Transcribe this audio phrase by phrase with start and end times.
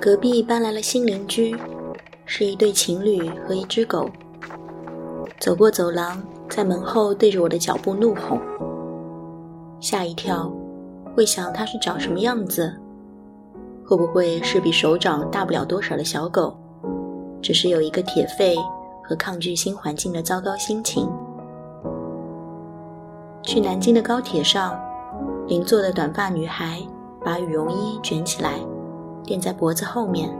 [0.00, 1.54] 隔壁搬来了新邻居，
[2.24, 4.08] 是一对情侣和一只狗。
[5.38, 8.38] 走过走廊，在门后对着我的脚步怒吼，
[9.80, 10.50] 吓一跳。
[11.14, 12.72] 会想它是长什么样子？
[13.84, 16.56] 会不会是比手掌大不了多少的小狗？
[17.42, 18.56] 只是有一个铁肺
[19.02, 21.10] 和抗拒新环境的糟糕心情。
[23.42, 24.80] 去南京的高铁上，
[25.50, 26.80] 邻座的短发女孩
[27.24, 28.52] 把羽绒衣卷起来，
[29.24, 30.32] 垫在脖子后面，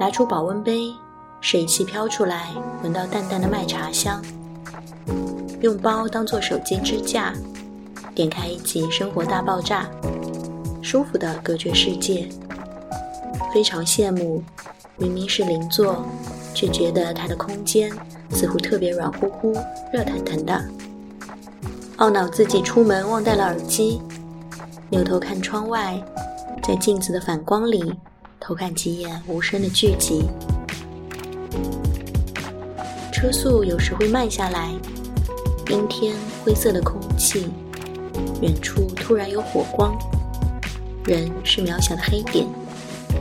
[0.00, 0.92] 拿出保温杯，
[1.40, 2.48] 水汽飘出来，
[2.82, 4.20] 闻到淡淡的麦茶香。
[5.60, 7.32] 用包当做手机支架。
[8.12, 9.86] 点开一集《生活大爆炸》，
[10.82, 12.28] 舒服的隔绝世界。
[13.54, 14.42] 非常羡慕，
[14.96, 16.04] 明明是邻座，
[16.52, 17.92] 却觉得他的空间
[18.30, 19.52] 似乎特别软乎乎、
[19.92, 20.60] 热腾腾的。
[21.98, 24.02] 懊恼自己出门忘带了耳机，
[24.90, 25.98] 扭头看窗外，
[26.62, 27.94] 在镜子的反光里
[28.38, 30.26] 偷看几眼无声的聚集。
[33.10, 34.70] 车速有时会慢下来，
[35.70, 37.48] 阴天灰色的空气。
[38.42, 39.96] 远处突然有火光，
[41.06, 42.46] 人是渺小的黑点，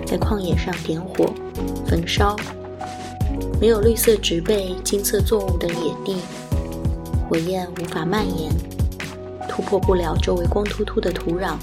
[0.06, 1.34] 在旷野上点火
[1.88, 2.36] 焚烧。
[3.59, 6.18] 没有绿色植被、金色作物的野地，
[7.28, 8.52] 火焰无法蔓延，
[9.50, 11.56] 突破不了周围光秃秃的土壤，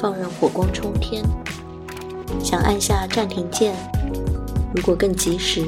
[0.00, 1.22] 放任火光冲天。
[2.42, 3.74] 想按下暂停键，
[4.74, 5.64] 如果更及时，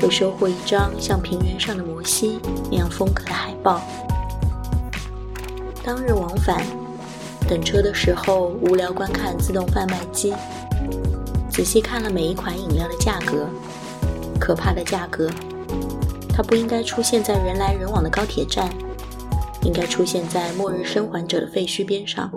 [0.00, 2.38] 会收获一张像平原上的摩西
[2.70, 3.80] 那样风格的海报。
[5.82, 6.62] 当日往返，
[7.48, 10.34] 等车的时候无聊观看自动贩卖机，
[11.50, 13.48] 仔细看了每一款饮料的价格，
[14.38, 15.30] 可怕的价格。
[16.38, 18.72] 它不应该出现在人来人往的高铁站，
[19.64, 22.30] 应该出现在末日生还者的废墟边上。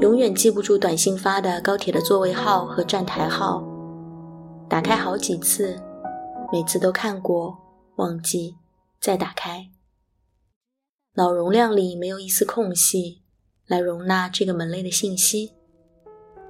[0.00, 3.62] 永远记不住短信发的高铁的座位号和站台号，
[4.68, 5.80] 打开好几次，
[6.52, 7.56] 每次都看过，
[7.94, 8.56] 忘记，
[9.00, 9.68] 再打开。
[11.14, 13.22] 脑容量里没有一丝空隙
[13.68, 15.52] 来容纳这个门类的信息，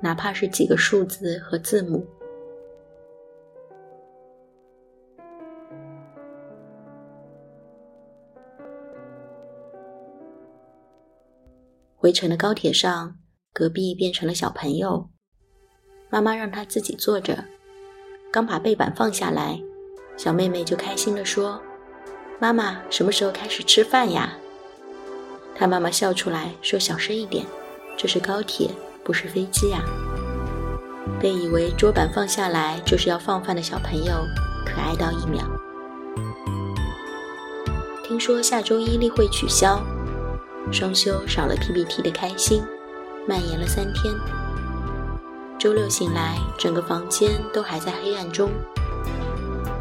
[0.00, 2.06] 哪怕是几个数字和字母。
[12.06, 13.16] 回程的高铁上，
[13.52, 15.10] 隔壁变成了小朋友，
[16.08, 17.44] 妈妈让他自己坐着，
[18.30, 19.60] 刚把背板放下来，
[20.16, 21.60] 小妹妹就开心地说
[22.38, 24.38] ：“妈妈，什么时候开始吃饭呀？”
[25.58, 27.44] 他妈妈笑出来说：“小声一点，
[27.96, 28.70] 这是高铁，
[29.02, 29.82] 不是飞机呀。”
[31.20, 34.14] 被以为桌板放下来就是要放饭的小朋友，
[34.64, 35.44] 可爱到一秒。
[38.04, 39.84] 听说下周一例会取消，
[40.72, 42.62] 双休少了 PPT 的开心，
[43.26, 44.14] 蔓延了三天。
[45.58, 48.50] 周六醒来，整个房间都还在黑暗中，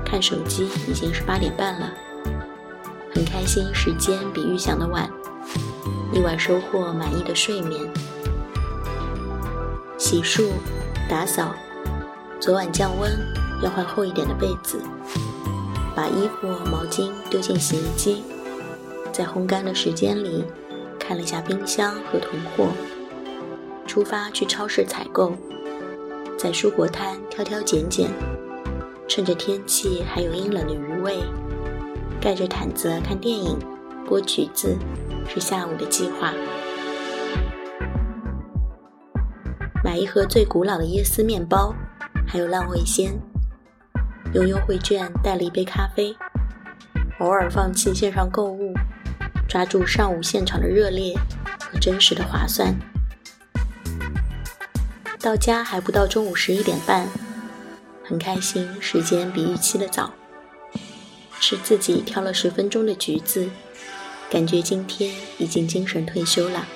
[0.06, 1.92] 看手机已经是八点半了，
[3.14, 5.10] 很开心，时间比预想的晚。
[6.14, 7.82] 意外收获满意的睡眠，
[9.98, 10.50] 洗漱、
[11.10, 11.54] 打扫。
[12.40, 13.12] 昨晚降温，
[13.62, 14.80] 要换厚一点的被子。
[15.96, 18.24] 把衣服、毛巾丢进洗衣机，
[19.12, 20.46] 在烘干的时间里，
[21.08, 22.70] 看了一下冰箱和囤货。
[23.86, 25.34] 出发去超市采购，
[26.38, 28.10] 在蔬果摊挑挑拣拣。
[29.08, 31.20] 趁着天气还有阴冷的余味，
[32.20, 33.58] 盖着毯子看电影，
[34.08, 34.76] 剥橘子。
[35.28, 36.34] 是下午的计划。
[39.84, 41.74] 买一盒最古老的椰丝面包，
[42.28, 43.12] 还有浪味仙。
[44.34, 46.16] 用优惠券带了一杯咖啡。
[47.20, 48.74] 偶尔放弃线上购物，
[49.56, 51.18] 抓住上午现场的热烈
[51.58, 52.78] 和真实的划算。
[55.22, 57.08] 到家还不到中午十一点半，
[58.04, 60.12] 很开心，时间比预期的早。
[61.40, 63.50] 吃自己挑了十分钟的橘子。
[64.30, 66.68] 感觉今天已经精神退休了。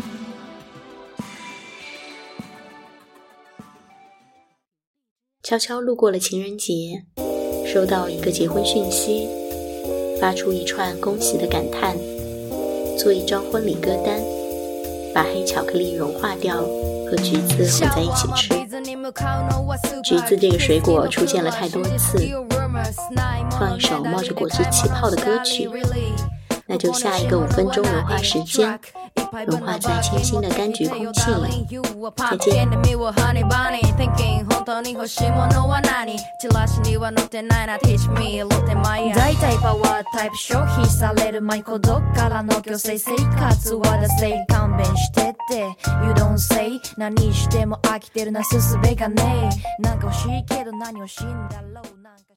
[5.44, 7.04] 悄悄路过了情人节，
[7.68, 9.28] 收到一个结婚讯息，
[10.22, 11.98] 发出一串恭喜的感叹，
[13.00, 14.20] 做一张婚礼歌单，
[15.16, 16.58] 把黑巧克力融化掉，
[17.10, 18.50] 和橘子混在一起吃。
[20.04, 22.20] 橘子这个水果出现了太多次，
[23.58, 25.70] 放一首冒着果汁气泡的歌曲。
[26.66, 28.78] 那就下一个五分钟融化时间，
[29.48, 31.66] 融化在清新的柑橘空气里。
[32.18, 32.68] 再见。
[34.70, 36.16] 何欲しいものは何？
[36.40, 39.16] チラシには載ってないな、てちみろ、手前や。
[39.16, 45.62] 大体パワータイプ消費されるマイコどっからの強制生活はだせ勘弁してて。
[46.06, 48.44] You don't say 何しても飽きてるな。
[48.44, 49.50] すすべがね。
[49.80, 52.30] えなんか欲しいけど何をしいんだろう。